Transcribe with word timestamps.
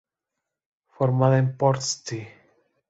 Formada 0.87 1.37
en 1.37 1.55
Port 1.57 1.77
St. 1.79 2.27